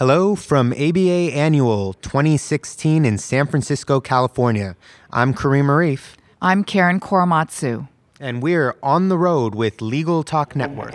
[0.00, 4.74] Hello from ABA Annual 2016 in San Francisco, California.
[5.10, 6.14] I'm Kareem Arif.
[6.40, 7.86] I'm Karen Korematsu.
[8.18, 10.94] And we're on the road with Legal Talk Network.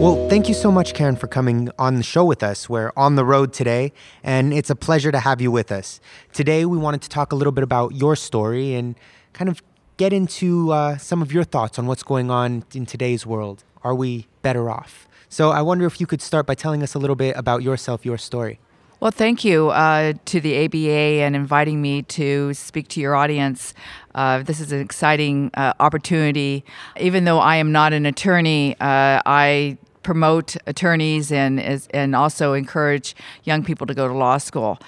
[0.00, 2.68] Well, thank you so much, Karen, for coming on the show with us.
[2.68, 3.92] We're on the road today,
[4.22, 5.98] and it's a pleasure to have you with us.
[6.32, 8.94] Today, we wanted to talk a little bit about your story and
[9.32, 9.60] kind of
[9.96, 13.64] get into uh, some of your thoughts on what's going on in today's world.
[13.82, 15.08] Are we better off?
[15.28, 18.06] So, I wonder if you could start by telling us a little bit about yourself,
[18.06, 18.60] your story.
[19.00, 23.74] Well, thank you uh, to the ABA and inviting me to speak to your audience.
[24.14, 26.64] Uh, this is an exciting uh, opportunity.
[27.00, 29.78] Even though I am not an attorney, uh, I
[30.08, 34.78] promote attorneys and and also encourage young people to go to law school.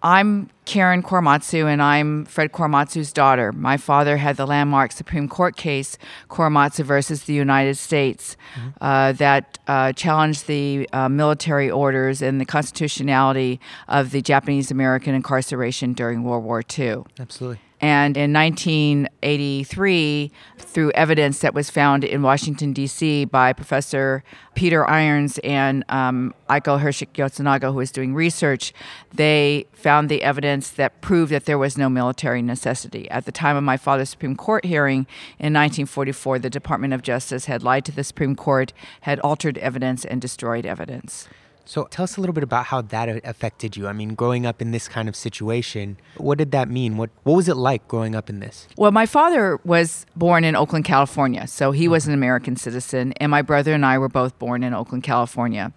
[0.00, 3.50] I'm Karen Korematsu, and I'm Fred Korematsu's daughter.
[3.50, 5.98] My father had the landmark Supreme Court case,
[6.28, 8.68] Korematsu versus the United States, mm-hmm.
[8.80, 15.16] uh, that uh, challenged the uh, military orders and the constitutionality of the Japanese American
[15.16, 17.02] incarceration during World War II.
[17.18, 17.58] Absolutely.
[17.80, 23.24] And in 1983, through evidence that was found in Washington, D.C.
[23.24, 24.22] by Professor
[24.54, 28.74] Peter Irons and um, Aiko Herzig-Yoshinaga, who was doing research,
[29.12, 33.10] they found the evidence that proved that there was no military necessity.
[33.10, 35.06] At the time of my father's Supreme Court hearing
[35.38, 40.04] in 1944, the Department of Justice had lied to the Supreme Court, had altered evidence,
[40.04, 41.28] and destroyed evidence.
[41.70, 43.86] So tell us a little bit about how that affected you.
[43.86, 46.96] I mean, growing up in this kind of situation, what did that mean?
[46.96, 48.66] What what was it like growing up in this?
[48.76, 53.30] Well, my father was born in Oakland, California, so he was an American citizen, and
[53.30, 55.72] my brother and I were both born in Oakland, California.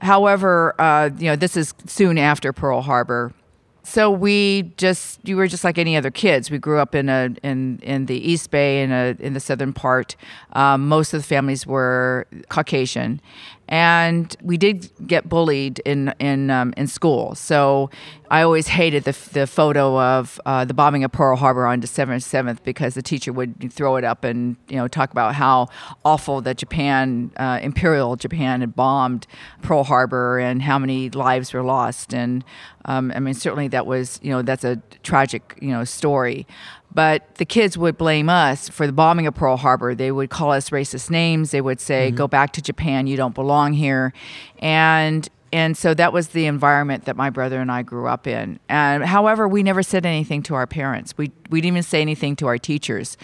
[0.00, 3.34] However, uh, you know, this is soon after Pearl Harbor.
[3.82, 6.50] So we just you were just like any other kids.
[6.50, 9.74] We grew up in a in in the East Bay in a in the southern
[9.74, 10.16] part.
[10.54, 13.20] Um, most of the families were Caucasian,
[13.68, 17.34] and we did get bullied in in um, in school.
[17.34, 17.90] So
[18.30, 22.18] I always hated the the photo of uh, the bombing of Pearl Harbor on December
[22.20, 25.68] seventh because the teacher would throw it up and you know talk about how
[26.04, 29.26] awful that Japan, uh, Imperial Japan, had bombed
[29.62, 32.14] Pearl Harbor and how many lives were lost.
[32.14, 32.44] And
[32.84, 36.46] um, I mean, certainly that was you know that's a tragic you know story.
[36.96, 39.94] But the kids would blame us for the bombing of Pearl Harbor.
[39.94, 41.50] They would call us racist names.
[41.50, 42.16] They would say, mm-hmm.
[42.16, 43.06] "Go back to Japan.
[43.06, 44.14] You don't belong here."
[44.60, 48.58] And and so that was the environment that my brother and I grew up in.
[48.70, 51.18] And however, we never said anything to our parents.
[51.18, 53.18] We we didn't even say anything to our teachers.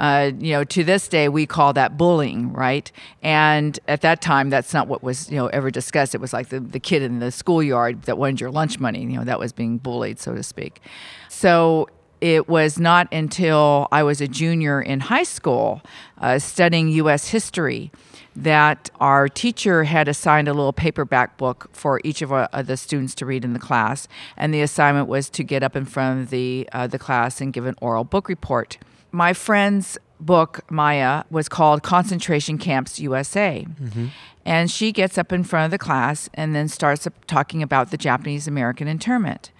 [0.00, 2.90] Uh, you know, to this day, we call that bullying, right?
[3.22, 6.14] And at that time, that's not what was you know ever discussed.
[6.14, 9.02] It was like the the kid in the schoolyard that wanted your lunch money.
[9.02, 10.80] You know, that was being bullied, so to speak.
[11.28, 11.88] So
[12.20, 15.82] it was not until I was a junior in high school
[16.18, 17.28] uh, studying U.S.
[17.28, 17.90] history
[18.34, 22.76] that our teacher had assigned a little paperback book for each of, our, uh, the
[22.76, 24.06] students to read in the class,
[24.36, 27.52] and the assignment was to get up in front of the uh, the class and
[27.52, 28.78] give an oral book report.
[29.10, 33.66] My friend's book, Maya, was called Concentration Camps USA.
[33.80, 34.06] Mm-hmm.
[34.44, 37.96] And she gets up in front of the class and then starts talking about the
[37.96, 39.50] Japanese American internment.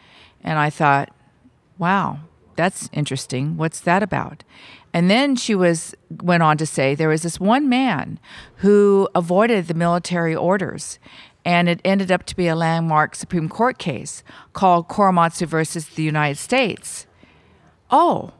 [0.42, 1.10] And I thought,
[1.78, 2.20] wow,
[2.58, 3.56] that's interesting.
[3.56, 4.42] What's that about?
[4.92, 8.19] And then she was went on to say there was this one man
[8.56, 10.98] who avoided the military orders
[11.44, 14.24] and it ended up to be a landmark Supreme Court case
[14.54, 17.06] called Korematsu versus the United States.
[17.92, 18.32] Oh,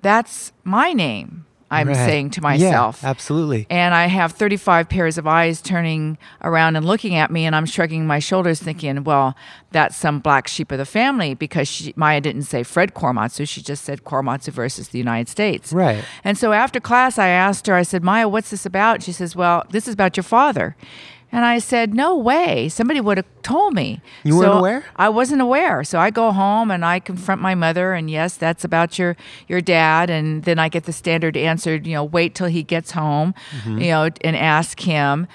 [0.00, 1.44] that's my name.
[1.70, 1.96] I'm right.
[1.96, 3.00] saying to myself.
[3.02, 3.66] Yeah, absolutely.
[3.70, 7.66] And I have 35 pairs of eyes turning around and looking at me, and I'm
[7.66, 9.36] shrugging my shoulders, thinking, well,
[9.70, 13.48] that's some black sheep of the family because she, Maya didn't say Fred Korematsu.
[13.48, 15.72] She just said Korematsu versus the United States.
[15.72, 16.04] Right.
[16.24, 19.02] And so after class, I asked her, I said, Maya, what's this about?
[19.02, 20.76] She says, well, this is about your father.
[21.32, 22.68] And I said, No way.
[22.68, 24.00] Somebody would have told me.
[24.24, 24.84] You weren't aware?
[24.96, 25.84] I wasn't aware.
[25.84, 29.16] So I go home and I confront my mother and yes, that's about your
[29.48, 30.10] your dad.
[30.10, 33.78] And then I get the standard answer, you know, wait till he gets home, mm-hmm.
[33.78, 35.26] you know, and ask him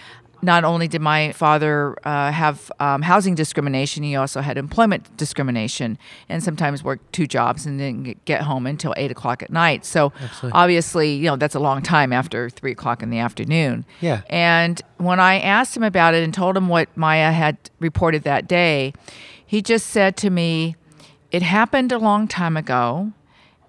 [0.45, 5.97] not only did my father uh, have um, housing discrimination, he also had employment discrimination,
[6.29, 9.83] and sometimes worked two jobs and didn't get home until eight o'clock at night.
[9.83, 10.51] So Absolutely.
[10.57, 13.85] obviously, you know that's a long time after three o'clock in the afternoon.
[14.01, 14.21] Yeah.
[14.29, 18.47] And when I asked him about it and told him what Maya had reported that
[18.47, 18.93] day,
[19.45, 20.75] he just said to me,
[21.31, 23.11] "It happened a long time ago,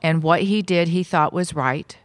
[0.03, 1.97] and what he did he thought was right,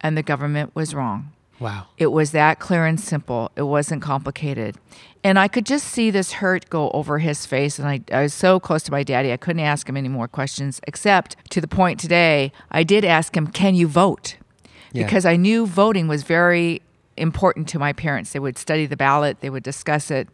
[0.00, 1.88] and the government was wrong." Wow.
[1.98, 3.50] It was that clear and simple.
[3.54, 4.76] It wasn't complicated.
[5.22, 7.78] And I could just see this hurt go over his face.
[7.78, 10.26] And I, I was so close to my daddy, I couldn't ask him any more
[10.26, 14.36] questions, except to the point today, I did ask him, Can you vote?
[14.92, 15.04] Yeah.
[15.04, 16.80] Because I knew voting was very
[17.18, 18.32] important to my parents.
[18.32, 20.28] They would study the ballot, they would discuss it.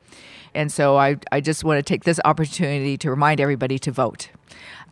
[0.54, 4.30] And so I, I just want to take this opportunity to remind everybody to vote.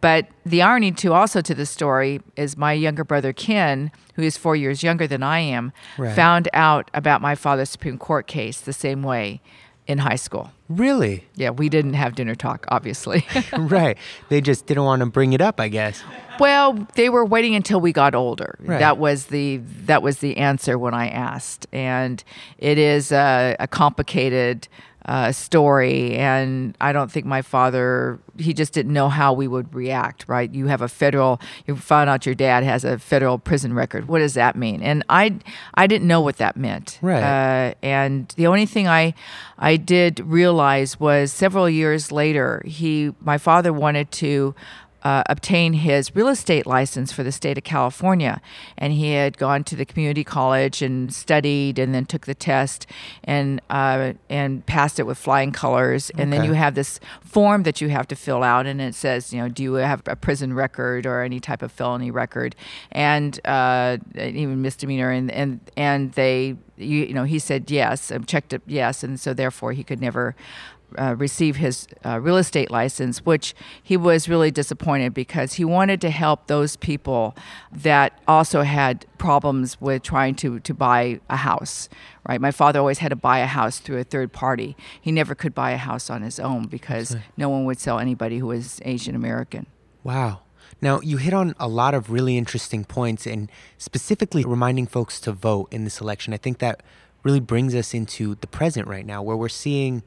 [0.05, 4.37] But the irony to also to the story is my younger brother Ken, who is
[4.37, 6.15] four years younger than I am, Right.
[6.15, 9.41] found out about my father's Supreme Court case the same way
[9.87, 10.53] in high school.
[10.69, 11.25] Really?
[11.37, 13.25] Yeah, we didn't have dinner talk, obviously.
[13.59, 13.97] right.
[14.29, 16.03] They just didn't want to bring it up, I guess.
[16.39, 18.59] well, they were waiting until we got older.
[18.61, 18.81] Right.
[18.81, 22.23] That was the that was the answer when I asked, and
[22.59, 24.69] it is a, a complicated
[25.07, 29.73] uh, story, and I don't think my father he just didn't know how we would
[29.75, 30.25] react.
[30.27, 30.53] Right?
[30.53, 31.41] You have a federal.
[31.67, 34.09] You found out your dad has a federal prison record.
[34.09, 34.83] What does that mean?
[34.83, 35.39] And I
[35.75, 36.99] I didn't know what that meant.
[37.03, 37.23] Right.
[37.23, 39.15] Uh, and the only thing I
[39.59, 44.55] I did realize was several years later, he my father wanted to
[45.05, 48.41] uh, obtain his real estate license for the state of California,
[48.79, 52.87] and he had gone to the community college and studied, and then took the test
[53.23, 56.11] and uh, and passed it with flying colors.
[56.17, 59.33] And then you have this form that you have to fill out, and it says,
[59.33, 62.57] you know, do you have a prison record or any type of felony record,
[62.91, 68.53] and uh, even misdemeanor, and and and they, you, you know, he said yes, checked
[68.53, 70.35] it yes, and so therefore he could never
[70.99, 76.01] uh, receive his uh, real estate license, which he was really disappointed because he wanted
[76.01, 77.37] to help those people
[77.73, 81.89] that also had problems with trying to, to buy a house.
[82.29, 84.77] Right, my father always had to buy a house through a third party.
[84.99, 88.39] He never could buy a house on his own because no one would sell anybody
[88.39, 89.67] who was Asian American.
[90.03, 90.41] Wow.
[90.81, 95.33] Now, you hit on a lot of really interesting points and specifically reminding folks to
[95.33, 96.35] vote in this election.
[96.35, 96.83] I think that
[97.23, 100.03] really brings us into the present right now where we're seeing,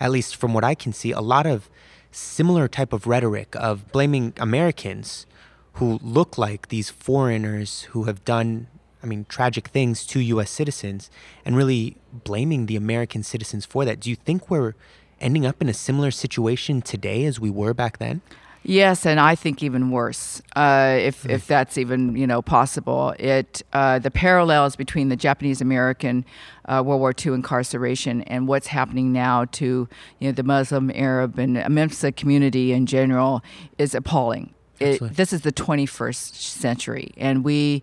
[0.00, 1.68] at least from what I can see, a lot of
[2.10, 5.26] similar type of rhetoric of blaming Americans
[5.74, 8.66] who look like these foreigners who have done,
[9.02, 10.50] I mean, tragic things to U.S.
[10.50, 11.10] citizens
[11.44, 14.00] and really blaming the American citizens for that.
[14.00, 14.74] Do you think we're
[15.20, 18.22] ending up in a similar situation today as we were back then?
[18.68, 23.14] Yes, and I think even worse, uh, if if that's even you know possible.
[23.18, 26.26] It uh, the parallels between the Japanese American
[26.66, 29.88] uh, World War II incarceration and what's happening now to
[30.18, 33.42] you know the Muslim, Arab, and Mensa community in general
[33.78, 34.52] is appalling.
[34.80, 37.82] It, this is the 21st century, and we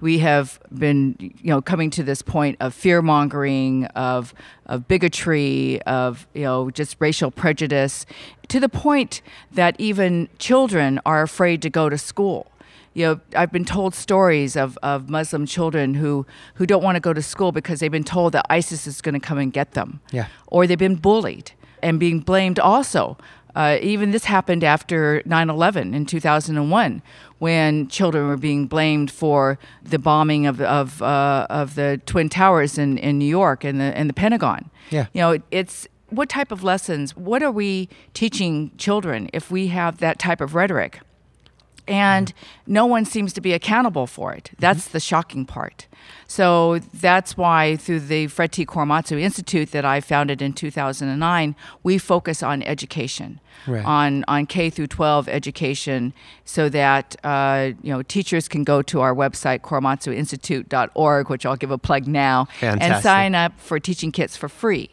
[0.00, 4.34] we have been you know coming to this point of fear mongering of
[4.66, 8.04] of bigotry of you know just racial prejudice
[8.48, 12.50] to the point that even children are afraid to go to school
[12.92, 17.00] you know i've been told stories of, of muslim children who who don't want to
[17.00, 19.72] go to school because they've been told that isis is going to come and get
[19.72, 20.26] them Yeah.
[20.48, 21.52] or they've been bullied
[21.82, 23.18] and being blamed also.
[23.54, 27.02] Uh, even this happened after 9 11 in 2001
[27.38, 32.78] when children were being blamed for the bombing of, of, uh, of the Twin Towers
[32.78, 34.70] in, in New York and the, and the Pentagon.
[34.90, 35.06] Yeah.
[35.12, 39.68] You know, it, it's what type of lessons, what are we teaching children if we
[39.68, 41.00] have that type of rhetoric?
[41.86, 42.32] And
[42.66, 44.50] no one seems to be accountable for it.
[44.58, 45.86] That's the shocking part.
[46.26, 48.66] So that's why through the Fred T.
[48.66, 53.84] Korematsu Institute that I founded in 2009, we focus on education, Right.
[53.84, 56.12] on on K through 12 education,
[56.44, 61.70] so that uh, you know teachers can go to our website korematsuinstitute.org, which I'll give
[61.70, 62.48] a plug now,
[62.82, 64.90] and sign up for teaching kits for free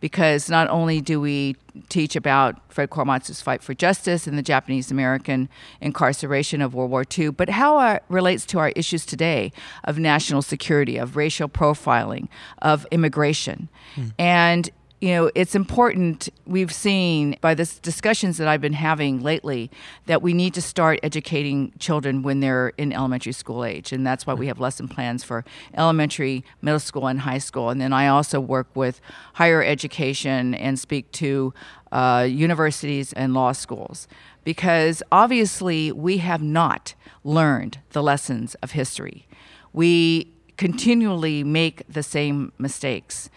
[0.00, 1.56] because not only do we
[1.88, 5.48] teach about Fred Korematsu's fight for justice and the Japanese American
[5.80, 9.52] incarceration of World War II, but how it relates to our issues today
[9.84, 12.28] of national security, of racial profiling,
[12.62, 13.68] of immigration.
[13.94, 14.06] Hmm.
[14.18, 14.70] And
[15.04, 16.30] you know, it's important.
[16.46, 19.70] We've seen by the discussions that I've been having lately
[20.06, 23.92] that we need to start educating children when they're in elementary school age.
[23.92, 25.44] And that's why we have lesson plans for
[25.74, 27.68] elementary, middle school, and high school.
[27.68, 29.02] And then I also work with
[29.34, 31.52] higher education and speak to
[31.92, 34.08] uh, universities and law schools
[34.42, 36.94] because obviously we have not
[37.24, 39.26] learned the lessons of history.
[39.74, 43.28] We continually make the same mistakes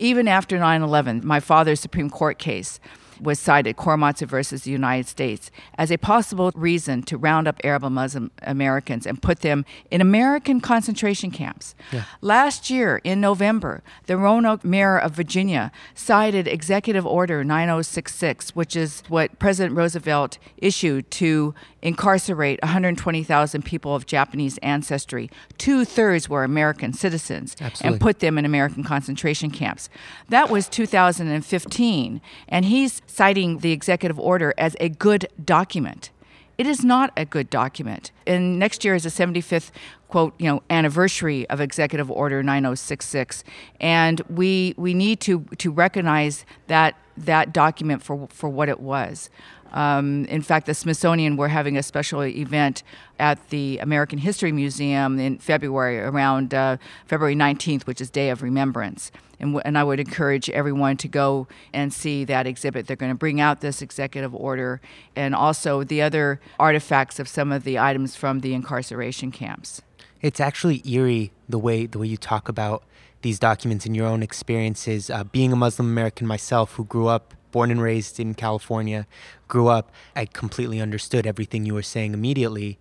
[0.00, 2.80] even after 9 11, my father's Supreme Court case,
[3.20, 7.84] was cited, Korematsu versus the United States, as a possible reason to round up Arab
[7.84, 11.74] and Muslim Americans and put them in American concentration camps.
[11.92, 12.04] Yeah.
[12.20, 19.02] Last year in November, the Roanoke mayor of Virginia cited Executive Order 9066, which is
[19.08, 25.30] what President Roosevelt issued to incarcerate 120,000 people of Japanese ancestry.
[25.58, 27.92] Two thirds were American citizens Absolutely.
[27.94, 29.88] and put them in American concentration camps.
[30.28, 36.10] That was 2015, and he's citing the executive order as a good document.
[36.58, 38.12] It is not a good document.
[38.26, 39.70] And next year is the 75th
[40.08, 43.44] quote, you know, anniversary of Executive Order 9066,
[43.80, 49.30] and we we need to to recognize that that document for for what it was.
[49.72, 52.82] Um, in fact, the Smithsonian were having a special event
[53.18, 58.42] at the American History Museum in February, around uh, February 19th, which is Day of
[58.42, 59.12] Remembrance.
[59.38, 62.86] And, w- and I would encourage everyone to go and see that exhibit.
[62.86, 64.80] They're going to bring out this executive order
[65.16, 69.82] and also the other artifacts of some of the items from the incarceration camps.
[70.20, 72.84] It's actually eerie the way the way you talk about
[73.22, 75.10] these documents and your own experiences.
[75.10, 79.06] Uh, being a Muslim American myself, who grew up, born and raised in California,
[79.48, 82.78] grew up, I completely understood everything you were saying immediately,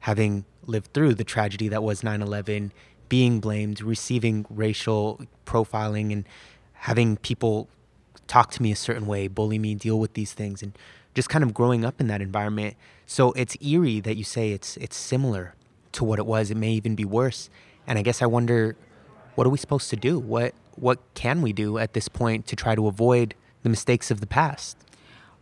[0.00, 2.72] having lived through the tragedy that was 9/11,
[3.08, 6.24] being blamed, receiving racial profiling, and
[6.72, 7.68] having people
[8.26, 10.72] talk to me a certain way, bully me, deal with these things, and
[11.14, 12.76] just kind of growing up in that environment.
[13.06, 15.54] So it's eerie that you say it's it's similar
[15.92, 16.50] to what it was.
[16.50, 17.48] It may even be worse.
[17.86, 18.76] And I guess I wonder,
[19.34, 20.18] what are we supposed to do?
[20.18, 23.34] What what can we do at this point to try to avoid
[23.66, 24.76] the mistakes of the past?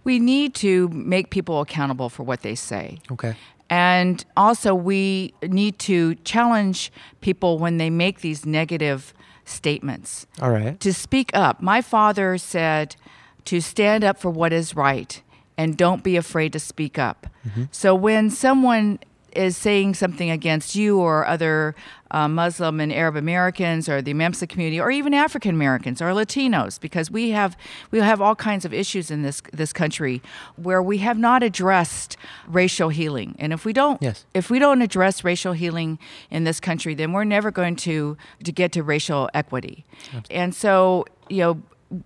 [0.02, 2.98] We need to make people accountable for what they say.
[3.12, 3.36] Okay.
[3.68, 6.90] And also, we need to challenge
[7.20, 9.12] people when they make these negative
[9.44, 10.80] statements All right.
[10.80, 11.60] to speak up.
[11.60, 12.96] My father said
[13.44, 15.20] to stand up for what is right
[15.58, 17.26] and don't be afraid to speak up.
[17.46, 17.64] Mm-hmm.
[17.70, 19.00] So when someone
[19.36, 21.74] is saying something against you or other
[22.14, 26.80] uh, Muslim and Arab Americans or the MEMSA community or even African Americans or Latinos,
[26.80, 27.56] because we have
[27.90, 30.22] we have all kinds of issues in this this country
[30.66, 32.16] where we have not addressed
[32.46, 34.26] racial healing, and if we don't Yes.
[34.32, 35.98] if we don't address racial healing
[36.30, 39.84] in this country, then we're never going to to get to racial equity.
[40.30, 41.62] And so, you know,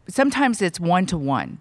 [0.09, 1.61] sometimes it's one to one.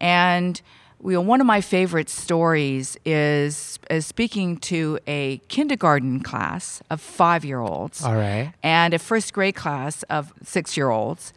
[0.00, 0.60] And
[1.04, 7.00] you know, one of my favorite stories is, is speaking to a kindergarten class of
[7.00, 8.52] five year olds All right.
[8.62, 11.32] and a first grade class of six year olds.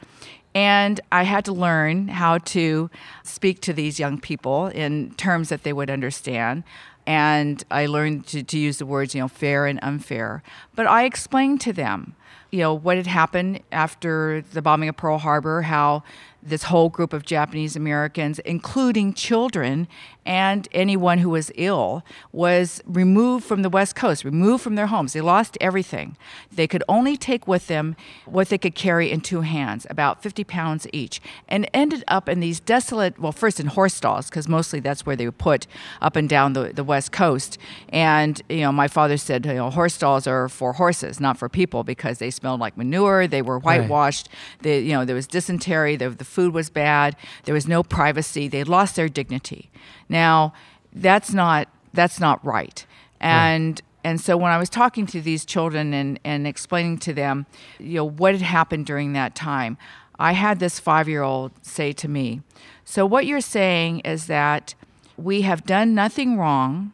[0.53, 2.89] And I had to learn how to
[3.23, 6.63] speak to these young people in terms that they would understand.
[7.05, 10.43] And I learned to, to use the words, you know, fair and unfair.
[10.75, 12.15] But I explained to them,
[12.51, 16.03] you know, what had happened after the bombing of Pearl Harbor, how
[16.45, 19.87] this whole group of Japanese Americans, including children
[20.27, 25.13] and anyone who was ill, was removed from the West Coast, removed from their homes.
[25.13, 26.17] They lost everything.
[26.51, 30.43] They could only take with them what they could carry in two hands, about 50
[30.43, 34.79] pounds each, and ended up in these desolate, well, first in horse stalls, because mostly
[34.79, 35.67] that's where they were put
[36.01, 37.57] up and down the, the West Coast.
[37.89, 41.49] And, you know, my father said, you know, horse stalls are for horses, not for
[41.49, 43.81] people, because they smelled like manure, they were Right.
[43.81, 44.29] whitewashed,
[44.61, 47.15] they, you know, there was dysentery, the, the food was bad,
[47.45, 49.71] there was no privacy, they lost their dignity.
[50.09, 50.53] Now,
[50.93, 52.85] that's not that's not right.
[53.19, 57.47] And and so when I was talking to these children and, and explaining to them,
[57.79, 59.79] you know, what had happened during that time,
[60.19, 62.41] I had this five year old say to me,
[62.83, 64.75] So what you're saying is that
[65.17, 66.93] we have done nothing wrong,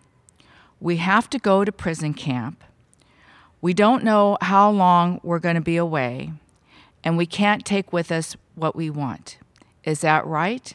[0.79, 2.63] we have to go to prison camp,
[3.60, 6.31] we don't know how long we're going to be away,
[7.03, 9.37] and we can't take with us what we want.
[9.83, 10.73] Is that right?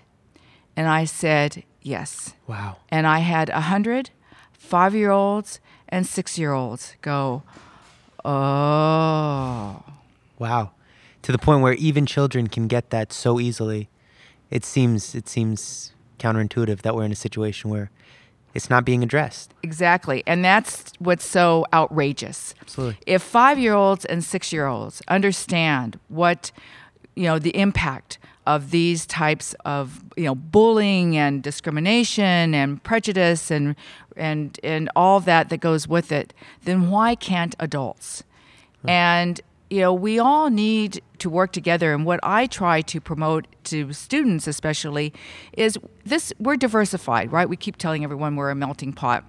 [0.76, 2.34] And I said, Yes.
[2.48, 2.78] Wow.
[2.90, 4.10] And I had a hundred
[4.52, 7.44] five year olds and six year olds go,
[8.24, 9.82] Oh.
[10.38, 10.72] Wow.
[11.22, 13.88] To the point where even children can get that so easily.
[14.50, 17.90] It seems it seems counterintuitive that we're in a situation where
[18.52, 19.52] it's not being addressed.
[19.62, 20.24] Exactly.
[20.26, 22.54] And that's what's so outrageous.
[22.60, 22.98] Absolutely.
[23.06, 26.50] If five year olds and six year olds understand what,
[27.16, 33.50] you know, the impact of these types of, you know, bullying and discrimination and prejudice
[33.50, 33.74] and,
[34.16, 36.32] and, and all that that goes with it,
[36.62, 38.22] then why can't adults?
[38.86, 41.92] And you know, we all need to work together.
[41.92, 45.12] And what I try to promote to students, especially,
[45.54, 47.48] is this we're diversified, right?
[47.48, 49.24] We keep telling everyone we're a melting pot.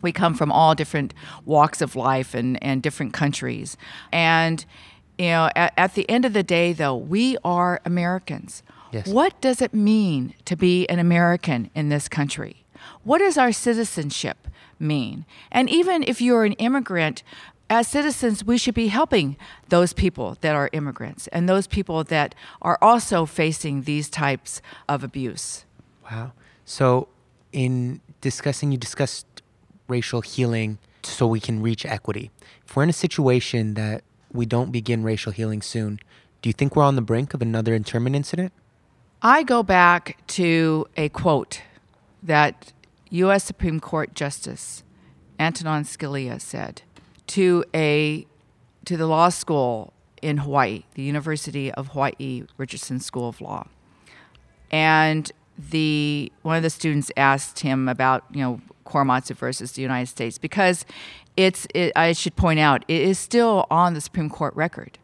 [0.00, 3.76] We come from all different walks of life and, and different countries.
[4.12, 4.64] And,
[5.18, 8.62] you know, at, at the end of the day, though, we are Americans.
[8.92, 9.08] Yes.
[9.08, 12.64] What does it mean to be an American in this country?
[13.04, 15.24] What does our citizenship mean?
[15.50, 17.22] And even if you're an immigrant,
[17.70, 19.36] as citizens, we should be helping
[19.70, 25.02] those people that are immigrants and those people that are also facing these types of
[25.02, 25.64] abuse.
[26.10, 26.32] Wow.
[26.66, 27.08] So,
[27.50, 29.26] in discussing, you discussed
[29.88, 32.30] racial healing so we can reach equity.
[32.66, 34.02] If we're in a situation that
[34.32, 36.00] we don't begin racial healing soon,
[36.40, 38.52] do you think we're on the brink of another internment incident?
[39.22, 41.62] I go back to a quote
[42.22, 42.72] that
[43.10, 43.44] U.S.
[43.44, 44.82] Supreme Court Justice
[45.38, 46.82] Antonin Scalia said
[47.28, 48.26] to a
[48.84, 53.66] to the law school in Hawaii, the University of Hawaii Richardson School of Law,
[54.70, 60.06] and the one of the students asked him about you know Korematsu versus the United
[60.06, 60.84] States because
[61.36, 64.98] it's it, I should point out it is still on the Supreme Court record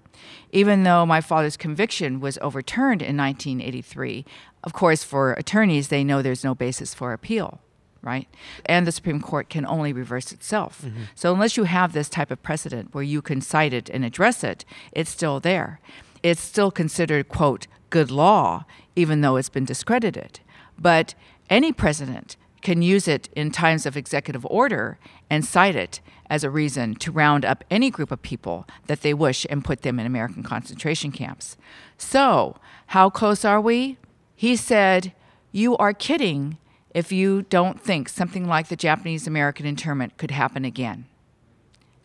[0.52, 4.24] even though my father's conviction was overturned in 1983,
[4.64, 7.60] of course, for attorneys, they know there's no basis for appeal,
[8.02, 8.28] right?
[8.66, 10.82] And the Supreme Court can only reverse itself.
[10.82, 11.02] Mm-hmm.
[11.14, 14.42] So unless you have this type of precedent where you can cite it and address
[14.42, 15.80] it, it's still there.
[16.22, 18.64] It's still considered, quote, good law,
[18.96, 20.40] even though it's been discredited.
[20.78, 21.14] But
[21.48, 24.98] any president can use it in times of executive order
[25.30, 29.14] and cite it as a reason to round up any group of people that they
[29.14, 31.56] wish and put them in American concentration camps.
[31.96, 32.56] So,
[32.88, 33.96] how close are we?
[34.34, 35.12] He said,
[35.52, 36.58] You are kidding
[36.94, 41.06] if you don't think something like the Japanese American internment could happen again.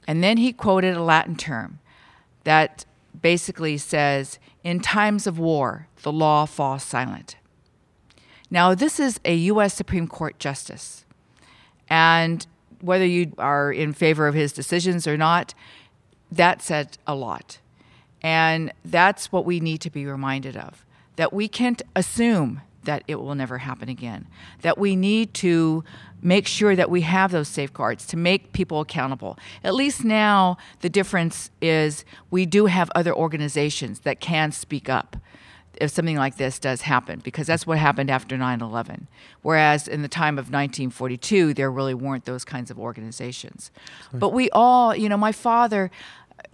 [0.08, 1.80] And then he quoted a Latin term
[2.44, 2.86] that
[3.20, 7.38] basically says, In times of war, the law falls silent.
[8.50, 9.74] Now, this is a U.S.
[9.74, 11.06] Supreme Court justice.
[11.89, 12.46] And
[12.84, 15.54] whether you are in favor of his decisions or not,
[16.32, 17.60] that said a lot.
[18.22, 20.86] And that's what we need to be reminded of
[21.16, 24.28] that we can't assume that it will never happen again,
[24.62, 25.84] that we need to
[26.22, 29.38] make sure that we have those safeguards to make people accountable.
[29.63, 35.18] At least now, the difference is we do have other organizations that can speak up
[35.80, 39.08] if something like this does happen, because that's what happened after 9 11.
[39.42, 43.72] Whereas in the time of 1942, there really weren't those kinds of organizations.
[44.10, 44.20] Sorry.
[44.20, 45.92] But we all, you know, my father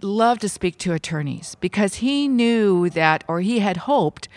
[0.00, 4.28] loved to speak to attorneys because he knew that, or he had hoped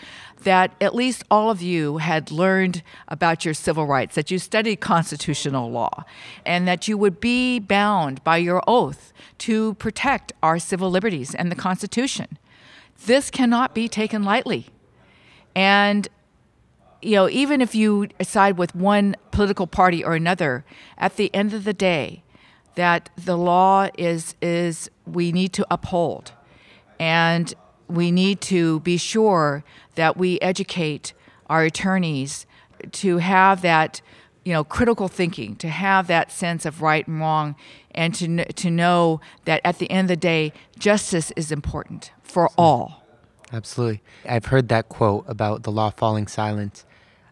[0.42, 4.76] that at least all of you had learned about your civil rights, that you studied
[4.76, 6.04] constitutional law,
[6.44, 11.50] and that you would be bound by your oath to protect our civil liberties and
[11.50, 12.38] the Constitution.
[13.06, 14.68] This cannot be taken lightly.
[15.54, 16.08] And
[17.04, 20.64] you know, even if you side with one political party or another,
[20.96, 22.22] at the end of the day,
[22.76, 26.32] that the law is is we need to uphold,
[26.98, 27.52] and
[27.88, 29.62] we need to be sure
[29.96, 31.12] that we educate
[31.50, 32.46] our attorneys
[32.90, 34.00] to have that
[34.44, 37.54] you know critical thinking, to have that sense of right and wrong,
[37.90, 42.50] and to to know that at the end of the day, justice is important for
[42.56, 43.03] all.
[43.54, 44.02] Absolutely.
[44.28, 46.84] I've heard that quote about the law falling silent,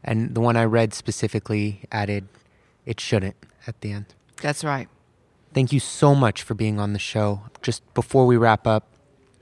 [0.05, 2.29] and the one I read specifically added,
[2.87, 3.35] it shouldn't
[3.67, 4.07] at the end.
[4.41, 4.89] That's right.
[5.53, 7.43] Thank you so much for being on the show.
[7.61, 8.87] Just before we wrap up,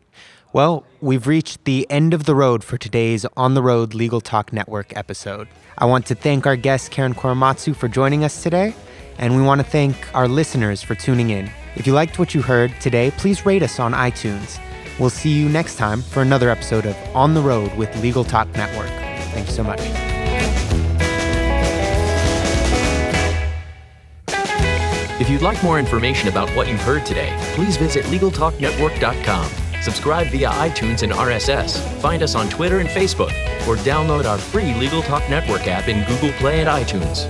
[0.54, 4.54] Well, we've reached the end of the road for today's On the Road Legal Talk
[4.54, 5.50] Network episode.
[5.78, 8.74] I want to thank our guest Karen Korematsu for joining us today,
[9.18, 11.52] and we want to thank our listeners for tuning in.
[11.76, 14.58] If you liked what you heard today, please rate us on iTunes.
[14.98, 18.48] We'll see you next time for another episode of On the Road with Legal Talk
[18.56, 19.15] Network.
[19.36, 19.82] Thank you so much.
[25.20, 29.52] If you'd like more information about what you've heard today, please visit LegalTalkNetwork.com.
[29.82, 31.80] Subscribe via iTunes and RSS.
[32.00, 33.34] Find us on Twitter and Facebook,
[33.68, 37.30] or download our free Legal Talk Network app in Google Play and iTunes.